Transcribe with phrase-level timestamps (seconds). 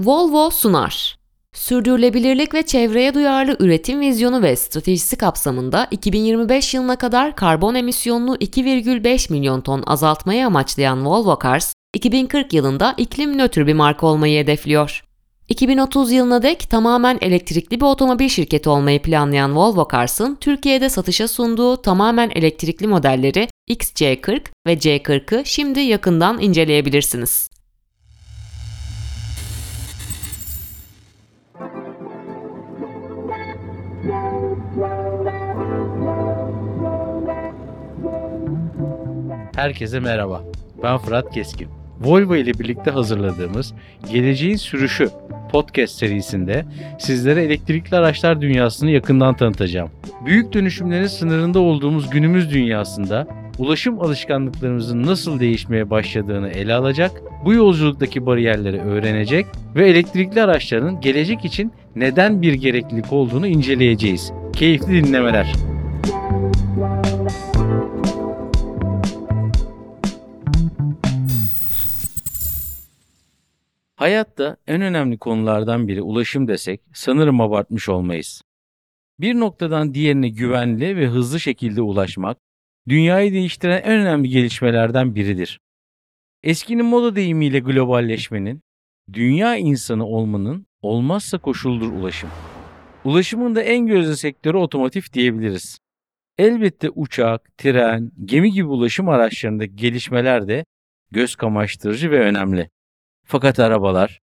[0.00, 1.18] Volvo sunar.
[1.52, 9.32] Sürdürülebilirlik ve çevreye duyarlı üretim vizyonu ve stratejisi kapsamında 2025 yılına kadar karbon emisyonunu 2,5
[9.32, 15.04] milyon ton azaltmayı amaçlayan Volvo Cars, 2040 yılında iklim nötr bir marka olmayı hedefliyor.
[15.48, 21.82] 2030 yılına dek tamamen elektrikli bir otomobil şirketi olmayı planlayan Volvo Cars'ın Türkiye'de satışa sunduğu
[21.82, 27.53] tamamen elektrikli modelleri XC40 ve C40'ı şimdi yakından inceleyebilirsiniz.
[39.64, 40.44] Herkese merhaba.
[40.82, 41.68] Ben Fırat Keskin.
[42.00, 43.74] Volvo ile birlikte hazırladığımız
[44.12, 45.08] Geleceğin Sürüşü
[45.52, 46.64] podcast serisinde
[46.98, 49.90] sizlere elektrikli araçlar dünyasını yakından tanıtacağım.
[50.26, 53.26] Büyük dönüşümlerin sınırında olduğumuz günümüz dünyasında
[53.58, 57.10] ulaşım alışkanlıklarımızın nasıl değişmeye başladığını ele alacak,
[57.44, 59.46] bu yolculuktaki bariyerleri öğrenecek
[59.76, 64.32] ve elektrikli araçların gelecek için neden bir gereklilik olduğunu inceleyeceğiz.
[64.52, 65.52] Keyifli dinlemeler.
[74.04, 78.42] Hayatta en önemli konulardan biri ulaşım desek sanırım abartmış olmayız.
[79.20, 82.38] Bir noktadan diğerine güvenli ve hızlı şekilde ulaşmak,
[82.88, 85.60] dünyayı değiştiren en önemli gelişmelerden biridir.
[86.42, 88.60] Eskinin moda deyimiyle globalleşmenin,
[89.12, 92.30] dünya insanı olmanın olmazsa koşuldur ulaşım.
[93.04, 95.78] Ulaşımın da en gözde sektörü otomotiv diyebiliriz.
[96.38, 100.64] Elbette uçak, tren, gemi gibi ulaşım araçlarındaki gelişmeler de
[101.10, 102.70] göz kamaştırıcı ve önemli.
[103.24, 104.20] Fakat arabalar,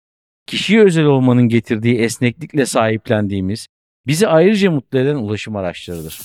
[0.47, 3.67] kişiye özel olmanın getirdiği esneklikle sahiplendiğimiz,
[4.07, 6.21] bizi ayrıca mutlu eden ulaşım araçlarıdır.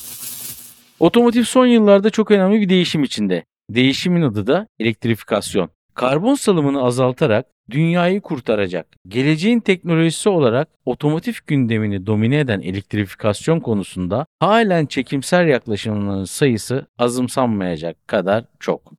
[1.00, 3.44] Otomotiv son yıllarda çok önemli bir değişim içinde.
[3.70, 5.70] Değişimin adı da elektrifikasyon.
[5.94, 14.86] Karbon salımını azaltarak dünyayı kurtaracak, geleceğin teknolojisi olarak otomotiv gündemini domine eden elektrifikasyon konusunda halen
[14.86, 18.92] çekimser yaklaşımların sayısı azımsanmayacak kadar çok.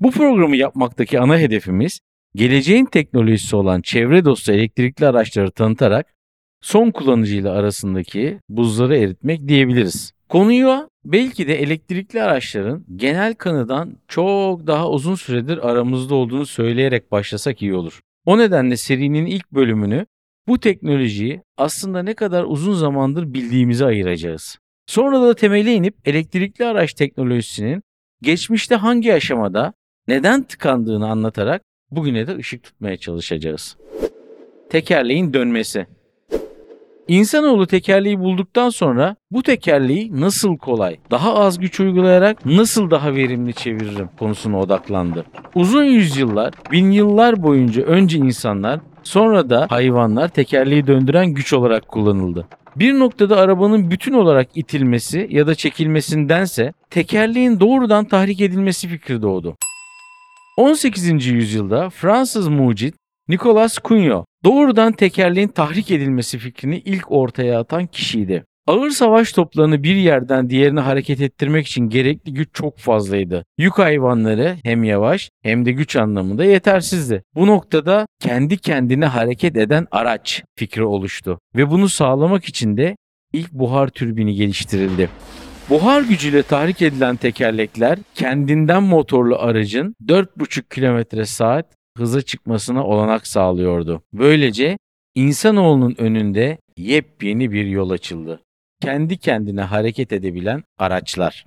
[0.00, 2.00] Bu programı yapmaktaki ana hedefimiz
[2.34, 6.06] geleceğin teknolojisi olan çevre dostu elektrikli araçları tanıtarak
[6.60, 10.12] son kullanıcıyla arasındaki buzları eritmek diyebiliriz.
[10.28, 17.62] Konuyu belki de elektrikli araçların genel kanıdan çok daha uzun süredir aramızda olduğunu söyleyerek başlasak
[17.62, 18.00] iyi olur.
[18.26, 20.06] O nedenle serinin ilk bölümünü
[20.48, 24.58] bu teknolojiyi aslında ne kadar uzun zamandır bildiğimize ayıracağız.
[24.86, 27.82] Sonra da temele inip elektrikli araç teknolojisinin
[28.22, 29.72] geçmişte hangi aşamada
[30.08, 33.76] neden tıkandığını anlatarak bugüne de ışık tutmaya çalışacağız.
[34.70, 35.86] Tekerleğin dönmesi.
[37.08, 43.54] İnsanoğlu tekerleği bulduktan sonra bu tekerleği nasıl kolay, daha az güç uygulayarak nasıl daha verimli
[43.54, 45.24] çeviririm konusuna odaklandı.
[45.54, 52.46] Uzun yüzyıllar, bin yıllar boyunca önce insanlar, sonra da hayvanlar tekerleği döndüren güç olarak kullanıldı.
[52.76, 59.56] Bir noktada arabanın bütün olarak itilmesi ya da çekilmesindense tekerleğin doğrudan tahrik edilmesi fikri doğdu.
[60.56, 61.26] 18.
[61.26, 62.94] yüzyılda Fransız mucit
[63.28, 68.44] Nicolas Cugnot doğrudan tekerleğin tahrik edilmesi fikrini ilk ortaya atan kişiydi.
[68.66, 73.44] Ağır savaş toplarını bir yerden diğerine hareket ettirmek için gerekli güç çok fazlaydı.
[73.58, 77.22] Yük hayvanları hem yavaş hem de güç anlamında yetersizdi.
[77.34, 82.96] Bu noktada kendi kendine hareket eden araç fikri oluştu ve bunu sağlamak için de
[83.32, 85.08] ilk buhar türbini geliştirildi.
[85.70, 91.66] Buhar gücüyle tahrik edilen tekerlekler kendinden motorlu aracın 4,5 km saat
[91.98, 94.02] hıza çıkmasına olanak sağlıyordu.
[94.12, 94.78] Böylece
[95.14, 98.40] insanoğlunun önünde yepyeni bir yol açıldı.
[98.80, 101.46] Kendi kendine hareket edebilen araçlar.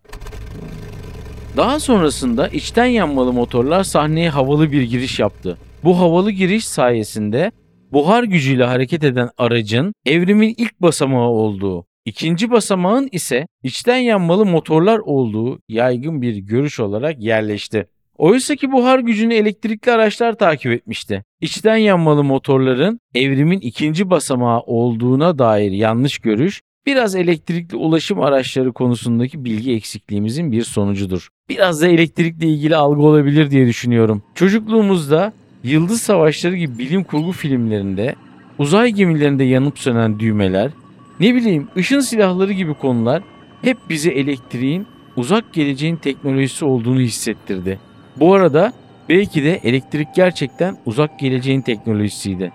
[1.57, 5.57] Daha sonrasında içten yanmalı motorlar sahneye havalı bir giriş yaptı.
[5.83, 7.51] Bu havalı giriş sayesinde
[7.91, 14.99] buhar gücüyle hareket eden aracın evrimin ilk basamağı olduğu, ikinci basamağın ise içten yanmalı motorlar
[14.99, 17.87] olduğu yaygın bir görüş olarak yerleşti.
[18.17, 21.23] Oysa ki buhar gücünü elektrikli araçlar takip etmişti.
[21.41, 29.45] İçten yanmalı motorların evrimin ikinci basamağı olduğuna dair yanlış görüş biraz elektrikli ulaşım araçları konusundaki
[29.45, 31.29] bilgi eksikliğimizin bir sonucudur.
[31.49, 34.23] Biraz da elektrikle ilgili algı olabilir diye düşünüyorum.
[34.35, 38.15] Çocukluğumuzda Yıldız Savaşları gibi bilim kurgu filmlerinde
[38.59, 40.71] uzay gemilerinde yanıp sönen düğmeler,
[41.19, 43.23] ne bileyim ışın silahları gibi konular
[43.61, 47.79] hep bize elektriğin uzak geleceğin teknolojisi olduğunu hissettirdi.
[48.15, 48.73] Bu arada
[49.09, 52.51] belki de elektrik gerçekten uzak geleceğin teknolojisiydi.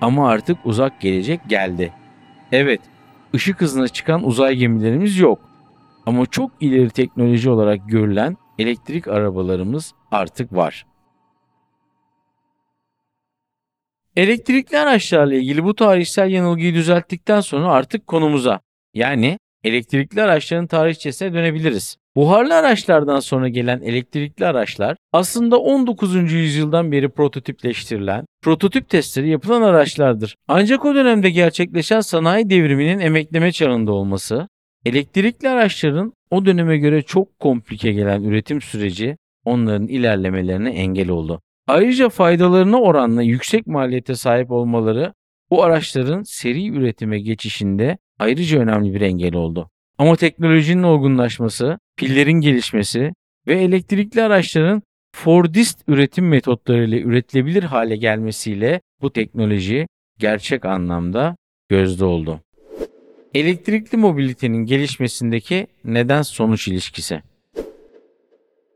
[0.00, 1.92] Ama artık uzak gelecek geldi.
[2.52, 2.80] Evet,
[3.34, 5.38] ışık hızına çıkan uzay gemilerimiz yok.
[6.06, 10.86] Ama çok ileri teknoloji olarak görülen elektrik arabalarımız artık var.
[14.16, 18.60] Elektrikli araçlarla ilgili bu tarihsel yanılgıyı düzelttikten sonra artık konumuza
[18.94, 21.96] yani elektrikli araçların tarihçesine dönebiliriz.
[22.16, 26.32] Buharlı araçlardan sonra gelen elektrikli araçlar aslında 19.
[26.32, 30.36] yüzyıldan beri prototipleştirilen, prototip testleri yapılan araçlardır.
[30.48, 34.48] Ancak o dönemde gerçekleşen sanayi devriminin emekleme çağında olması,
[34.84, 41.40] elektrikli araçların o döneme göre çok komplike gelen üretim süreci onların ilerlemelerine engel oldu.
[41.70, 45.12] Ayrıca faydalarına oranla yüksek maliyete sahip olmaları
[45.50, 49.70] bu araçların seri üretime geçişinde ayrıca önemli bir engel oldu.
[49.98, 53.12] Ama teknolojinin olgunlaşması, pillerin gelişmesi
[53.46, 54.82] ve elektrikli araçların
[55.16, 59.86] Fordist üretim metotlarıyla üretilebilir hale gelmesiyle bu teknoloji
[60.18, 61.36] gerçek anlamda
[61.68, 62.40] gözde oldu.
[63.34, 67.22] Elektrikli mobilitenin gelişmesindeki neden sonuç ilişkisi.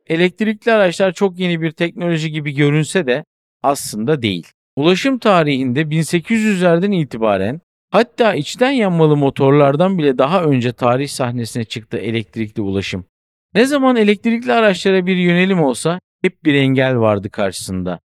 [0.08, 3.24] Elektrikli araçlar çok yeni bir teknoloji gibi görünse de
[3.62, 4.48] aslında değil.
[4.76, 7.60] Ulaşım tarihinde 1800'lerden itibaren
[7.90, 13.04] hatta içten yanmalı motorlardan bile daha önce tarih sahnesine çıktı elektrikli ulaşım.
[13.54, 18.00] Ne zaman elektrikli araçlara bir yönelim olsa hep bir engel vardı karşısında.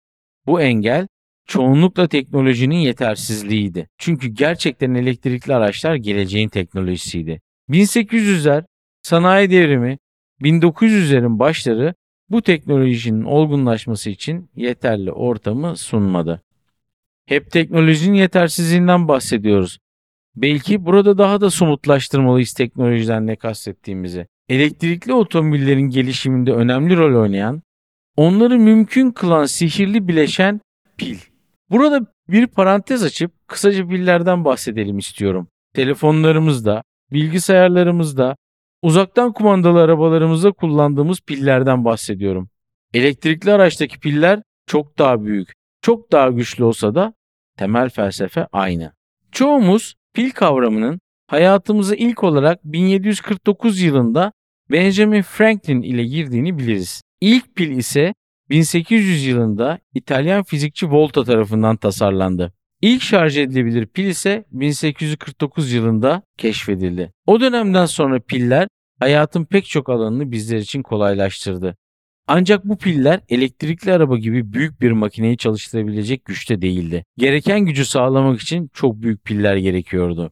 [0.45, 1.07] Bu engel
[1.47, 3.89] çoğunlukla teknolojinin yetersizliğiydi.
[3.97, 7.41] Çünkü gerçekten elektrikli araçlar geleceğin teknolojisiydi.
[7.69, 8.63] 1800'ler,
[9.01, 9.97] sanayi devrimi,
[10.41, 11.93] 1900'lerin başları
[12.29, 16.41] bu teknolojinin olgunlaşması için yeterli ortamı sunmadı.
[17.25, 19.79] Hep teknolojinin yetersizliğinden bahsediyoruz.
[20.35, 24.27] Belki burada daha da somutlaştırmalıyız teknolojiden ne kastettiğimizi.
[24.49, 27.61] Elektrikli otomobillerin gelişiminde önemli rol oynayan,
[28.15, 30.61] onları mümkün kılan sihirli bileşen
[30.97, 31.17] pil.
[31.69, 35.47] Burada bir parantez açıp kısaca pillerden bahsedelim istiyorum.
[35.73, 38.35] Telefonlarımızda, bilgisayarlarımızda,
[38.81, 42.49] uzaktan kumandalı arabalarımızda kullandığımız pillerden bahsediyorum.
[42.93, 47.13] Elektrikli araçtaki piller çok daha büyük, çok daha güçlü olsa da
[47.57, 48.91] temel felsefe aynı.
[49.31, 54.31] Çoğumuz pil kavramının hayatımıza ilk olarak 1749 yılında
[54.71, 57.01] Benjamin Franklin ile girdiğini biliriz.
[57.21, 58.13] İlk pil ise
[58.49, 62.53] 1800 yılında İtalyan fizikçi Volta tarafından tasarlandı.
[62.81, 67.11] İlk şarj edilebilir pil ise 1849 yılında keşfedildi.
[67.25, 68.67] O dönemden sonra piller
[68.99, 71.75] hayatın pek çok alanını bizler için kolaylaştırdı.
[72.27, 77.03] Ancak bu piller elektrikli araba gibi büyük bir makineyi çalıştırabilecek güçte değildi.
[77.17, 80.31] Gereken gücü sağlamak için çok büyük piller gerekiyordu.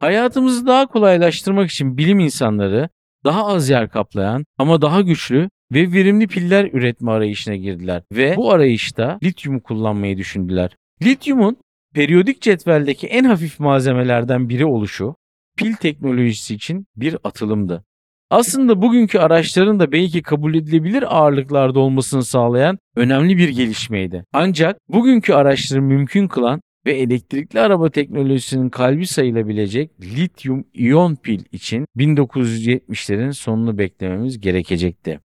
[0.00, 2.88] Hayatımızı daha kolaylaştırmak için bilim insanları
[3.24, 8.52] daha az yer kaplayan ama daha güçlü ve verimli piller üretme arayışına girdiler ve bu
[8.52, 10.76] arayışta lityumu kullanmayı düşündüler.
[11.02, 11.56] Lityumun
[11.94, 15.14] periyodik cetveldeki en hafif malzemelerden biri oluşu
[15.56, 17.84] pil teknolojisi için bir atılımdı.
[18.30, 24.24] Aslında bugünkü araçların da belki kabul edilebilir ağırlıklarda olmasını sağlayan önemli bir gelişmeydi.
[24.32, 31.86] Ancak bugünkü araçları mümkün kılan ve elektrikli araba teknolojisinin kalbi sayılabilecek lityum iyon pil için
[31.96, 35.20] 1970'lerin sonunu beklememiz gerekecekti.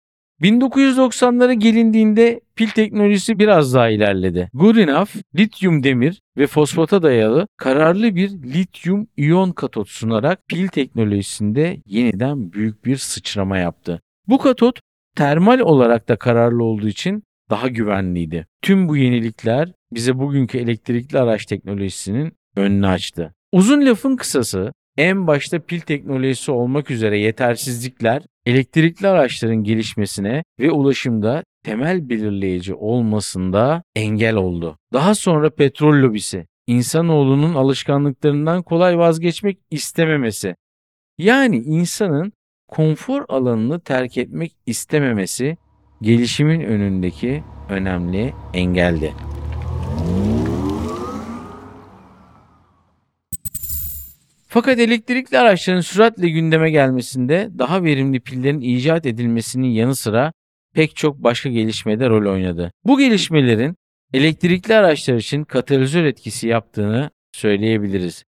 [0.42, 4.50] 1990'lara gelindiğinde pil teknolojisi biraz daha ilerledi.
[4.54, 12.52] Goodenough, lityum demir ve fosfata dayalı kararlı bir lityum iyon katot sunarak pil teknolojisinde yeniden
[12.54, 14.02] büyük bir sıçrama yaptı.
[14.28, 14.80] Bu katot
[15.16, 18.48] termal olarak da kararlı olduğu için daha güvenliydi.
[18.62, 23.34] Tüm bu yenilikler bize bugünkü elektrikli araç teknolojisinin önünü açtı.
[23.52, 31.44] Uzun lafın kısası en başta pil teknolojisi olmak üzere yetersizlikler elektrikli araçların gelişmesine ve ulaşımda
[31.64, 34.78] temel belirleyici olmasında engel oldu.
[34.94, 40.56] Daha sonra petrol lobisi, insanoğlunun alışkanlıklarından kolay vazgeçmek istememesi,
[41.18, 42.34] yani insanın
[42.68, 45.58] konfor alanını terk etmek istememesi
[46.02, 49.14] gelişimin önündeki önemli engeldi.
[54.56, 60.34] Fakat elektrikli araçların süratle gündeme gelmesinde daha verimli pillerin icat edilmesinin yanı sıra
[60.74, 62.72] pek çok başka gelişmede rol oynadı.
[62.86, 63.76] Bu gelişmelerin
[64.14, 68.24] elektrikli araçlar için katalizör etkisi yaptığını söyleyebiliriz.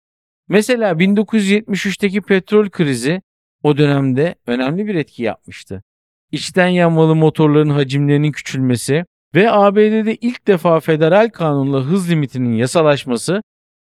[0.49, 3.21] Mesela 1973'teki petrol krizi
[3.63, 5.83] o dönemde önemli bir etki yapmıştı.
[6.31, 9.05] İçten yanmalı motorların hacimlerinin küçülmesi
[9.35, 13.41] ve ABD'de ilk defa federal kanunla hız limitinin yasalaşması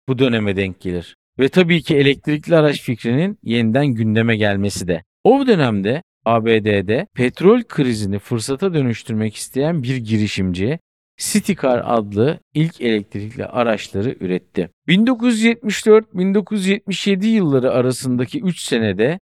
[0.09, 1.16] bu döneme denk gelir.
[1.40, 5.02] Ve tabii ki elektrikli araç fikrinin yeniden gündeme gelmesi de.
[5.25, 10.78] O dönemde ABD'de petrol krizini fırsata dönüştürmek isteyen bir girişimci
[11.18, 14.70] Citycar adlı ilk elektrikli araçları üretti.
[14.88, 19.20] 1974-1977 yılları arasındaki 3 senede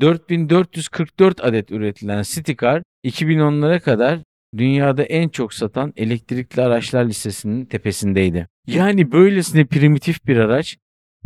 [0.00, 4.18] 4444 adet üretilen Citycar 2010'lara kadar
[4.56, 8.46] dünyada en çok satan elektrikli araçlar listesinin tepesindeydi.
[8.66, 10.76] Yani böylesine primitif bir araç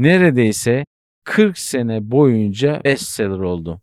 [0.02, 0.84] neredeyse
[1.24, 3.80] 40 sene boyunca bestseller oldu.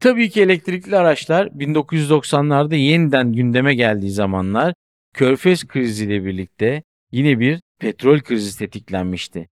[0.00, 4.74] Tabii ki elektrikli araçlar 1990'larda yeniden gündeme geldiği zamanlar
[5.14, 9.48] Körfez kriziyle birlikte yine bir petrol krizi tetiklenmişti.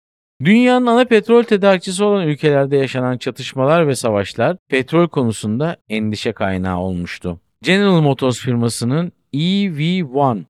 [0.43, 7.39] Dünyanın ana petrol tedarikçisi olan ülkelerde yaşanan çatışmalar ve savaşlar petrol konusunda endişe kaynağı olmuştu.
[7.61, 10.43] General Motors firmasının EV1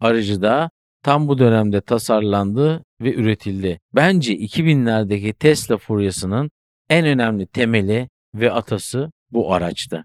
[0.00, 0.70] aracı da
[1.08, 3.80] tam bu dönemde tasarlandı ve üretildi.
[3.94, 6.50] Bence 2000'lerdeki Tesla furyasının
[6.90, 10.04] en önemli temeli ve atası bu araçtı.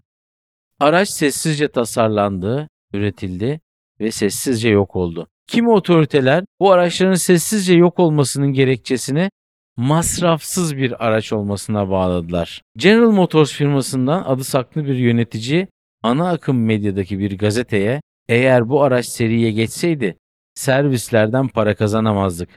[0.80, 3.60] Araç sessizce tasarlandı, üretildi
[4.00, 5.28] ve sessizce yok oldu.
[5.46, 9.30] Kimi otoriteler bu araçların sessizce yok olmasının gerekçesini
[9.76, 12.62] masrafsız bir araç olmasına bağladılar.
[12.76, 15.68] General Motors firmasından adı saklı bir yönetici
[16.02, 20.16] ana akım medyadaki bir gazeteye eğer bu araç seriye geçseydi
[20.54, 22.48] servislerden para kazanamazdık.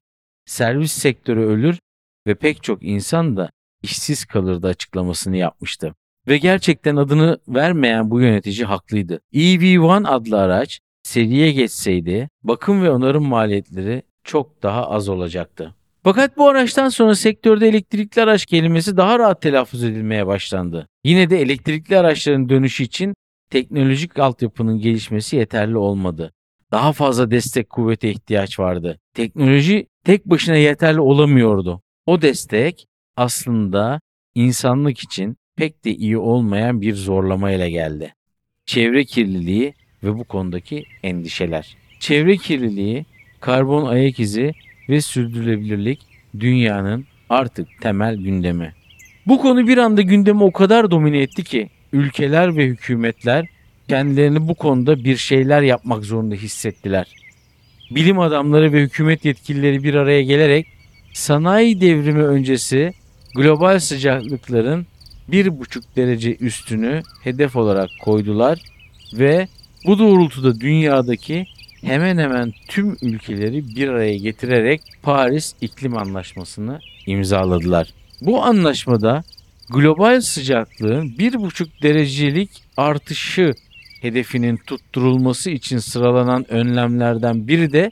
[0.46, 1.80] Servis sektörü ölür
[2.27, 3.50] ve pek çok insan da
[3.84, 5.96] işsiz kalırdı açıklamasını yapmıştı.
[6.27, 9.20] Ve gerçekten adını vermeyen bu yönetici haklıydı.
[9.34, 15.74] EV1 adlı araç seriye geçseydi bakım ve onarım maliyetleri çok daha az olacaktı.
[16.04, 20.88] Fakat bu araçtan sonra sektörde elektrikli araç kelimesi daha rahat telaffuz edilmeye başlandı.
[21.04, 23.13] Yine de elektrikli araçların dönüşü için
[23.50, 26.34] teknolojik altyapının gelişmesi yeterli olmadı.
[26.72, 29.00] Daha fazla destek kuvvete ihtiyaç vardı.
[29.14, 31.82] Teknoloji tek başına yeterli olamıyordu.
[32.06, 34.00] O destek aslında
[34.36, 38.14] insanlık için pek de iyi olmayan bir zorlamayla geldi.
[38.66, 41.78] Çevre kirliliği ve bu konudaki endişeler.
[42.00, 43.06] Çevre kirliliği,
[43.40, 44.52] karbon ayak izi
[44.90, 46.00] ve sürdürülebilirlik
[46.40, 48.74] dünyanın artık temel gündemi.
[49.26, 53.46] Bu konu bir anda gündemi o kadar domine etti ki ülkeler ve hükümetler
[53.88, 57.08] kendilerini bu konuda bir şeyler yapmak zorunda hissettiler.
[57.91, 60.67] Bilim adamları ve hükümet yetkilileri bir araya gelerek
[61.13, 62.94] sanayi devrimi öncesi
[63.36, 64.86] global sıcaklıkların
[65.32, 68.60] 1,5 derece üstünü hedef olarak koydular
[69.13, 69.48] ve
[69.86, 71.46] bu doğrultuda dünyadaki
[71.82, 77.94] hemen hemen tüm ülkeleri bir araya getirerek Paris İklim Anlaşması'nı imzaladılar.
[78.22, 79.24] Bu anlaşmada
[79.70, 83.53] global sıcaklığın 1,5 derecelik artışı
[84.01, 87.89] hedefinin tutturulması için sıralanan önlemlerden biri de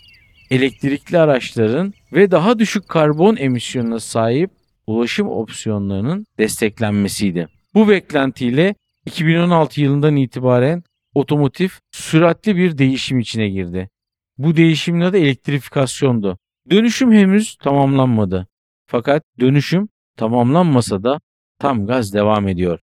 [0.52, 4.50] elektrikli araçların ve daha düşük karbon emisyonuna sahip
[4.88, 7.48] ulaşım opsiyonlarının desteklenmesiydi.
[7.74, 10.84] Bu beklentiyle 2016 yılından itibaren
[11.14, 13.90] otomotiv süratli bir değişim içine girdi.
[14.38, 16.38] Bu değişimin adı elektrifikasyondu.
[16.70, 18.48] Dönüşüm henüz tamamlanmadı.
[18.88, 21.20] Fakat dönüşüm tamamlanmasa da
[21.60, 22.80] tam gaz devam ediyor.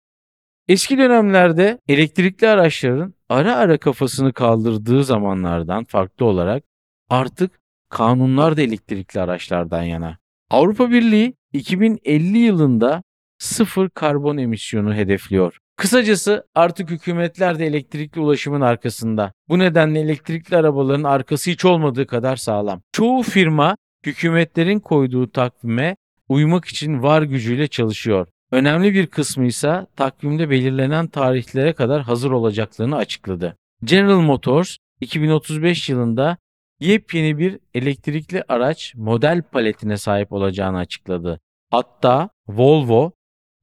[0.72, 6.64] Eski dönemlerde elektrikli araçların ara ara kafasını kaldırdığı zamanlardan farklı olarak
[7.10, 7.60] artık
[7.90, 10.18] kanunlar da elektrikli araçlardan yana.
[10.50, 13.04] Avrupa Birliği 2050 yılında
[13.38, 15.58] sıfır karbon emisyonu hedefliyor.
[15.78, 19.34] Kısacası artık hükümetler de elektrikli ulaşımın arkasında.
[19.50, 22.82] Bu nedenle elektrikli arabaların arkası hiç olmadığı kadar sağlam.
[22.92, 25.96] Çoğu firma hükümetlerin koyduğu takvime
[26.30, 28.28] uymak için var gücüyle çalışıyor.
[28.52, 33.58] Önemli bir kısmı ise takvimde belirlenen tarihlere kadar hazır olacaklarını açıkladı.
[33.84, 36.38] General Motors 2035 yılında
[36.80, 41.40] yepyeni bir elektrikli araç model paletine sahip olacağını açıkladı.
[41.70, 43.12] Hatta Volvo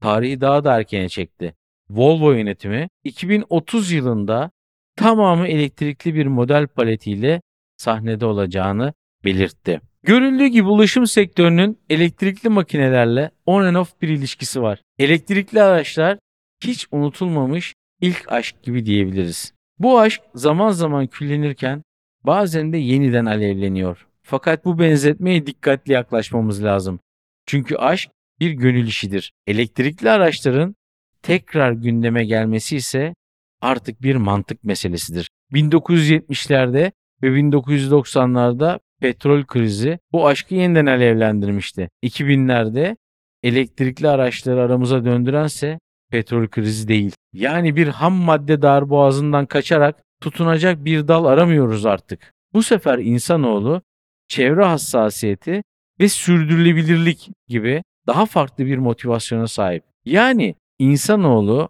[0.00, 1.54] tarihi daha da erkene çekti.
[1.90, 4.50] Volvo yönetimi 2030 yılında
[4.96, 7.42] tamamı elektrikli bir model paletiyle
[7.76, 8.92] sahnede olacağını
[9.24, 9.80] belirtti.
[10.08, 14.82] Görüldüğü gibi ulaşım sektörünün elektrikli makinelerle on and off bir ilişkisi var.
[14.98, 16.18] Elektrikli araçlar
[16.64, 19.52] hiç unutulmamış ilk aşk gibi diyebiliriz.
[19.78, 21.82] Bu aşk zaman zaman küllenirken
[22.24, 24.06] bazen de yeniden alevleniyor.
[24.22, 27.00] Fakat bu benzetmeye dikkatli yaklaşmamız lazım.
[27.46, 28.10] Çünkü aşk
[28.40, 29.32] bir gönül işidir.
[29.46, 30.74] Elektrikli araçların
[31.22, 33.14] tekrar gündeme gelmesi ise
[33.60, 35.30] artık bir mantık meselesidir.
[35.52, 41.90] 1970'lerde ve 1990'larda petrol krizi bu aşkı yeniden alevlendirmişti.
[42.04, 42.96] 2000'lerde
[43.42, 45.78] elektrikli araçları aramıza döndürense
[46.10, 47.12] petrol krizi değil.
[47.32, 52.32] Yani bir ham madde darboğazından kaçarak tutunacak bir dal aramıyoruz artık.
[52.54, 53.82] Bu sefer insanoğlu
[54.28, 55.62] çevre hassasiyeti
[56.00, 59.84] ve sürdürülebilirlik gibi daha farklı bir motivasyona sahip.
[60.04, 61.68] Yani insanoğlu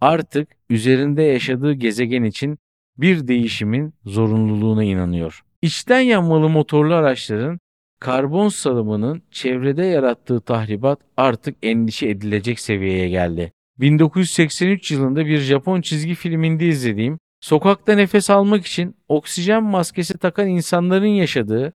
[0.00, 2.58] artık üzerinde yaşadığı gezegen için
[2.96, 5.42] bir değişimin zorunluluğuna inanıyor.
[5.62, 7.58] İçten yanmalı motorlu araçların
[8.00, 13.52] karbon salımının çevrede yarattığı tahribat artık endişe edilecek seviyeye geldi.
[13.80, 21.06] 1983 yılında bir Japon çizgi filminde izlediğim Sokakta nefes almak için oksijen maskesi takan insanların
[21.06, 21.72] yaşadığı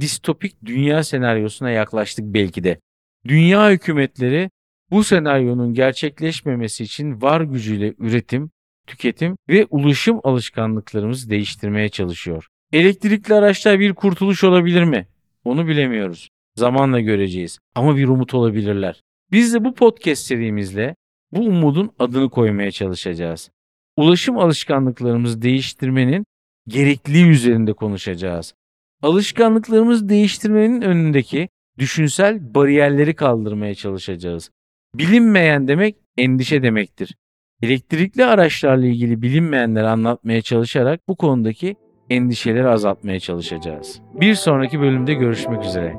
[0.00, 2.80] distopik dünya senaryosuna yaklaştık belki de.
[3.28, 4.50] Dünya hükümetleri
[4.90, 8.50] bu senaryonun gerçekleşmemesi için var gücüyle üretim,
[8.86, 12.48] tüketim ve ulaşım alışkanlıklarımızı değiştirmeye çalışıyor.
[12.72, 15.06] Elektrikli araçlar bir kurtuluş olabilir mi?
[15.44, 16.30] Onu bilemiyoruz.
[16.56, 17.58] Zamanla göreceğiz.
[17.74, 19.02] Ama bir umut olabilirler.
[19.32, 20.96] Biz de bu podcast serimizle
[21.32, 23.50] bu umudun adını koymaya çalışacağız.
[23.96, 26.26] Ulaşım alışkanlıklarımızı değiştirmenin
[26.68, 28.54] gerekliliği üzerinde konuşacağız.
[29.02, 34.50] Alışkanlıklarımızı değiştirmenin önündeki düşünsel bariyerleri kaldırmaya çalışacağız.
[34.94, 37.16] Bilinmeyen demek endişe demektir.
[37.62, 41.76] Elektrikli araçlarla ilgili bilinmeyenleri anlatmaya çalışarak bu konudaki
[42.10, 44.00] endişeleri azaltmaya çalışacağız.
[44.14, 45.94] Bir sonraki bölümde görüşmek üzere.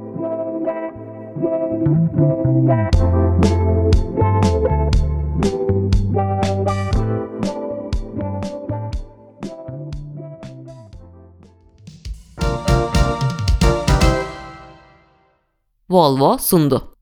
[15.89, 16.93] Volvo sundu.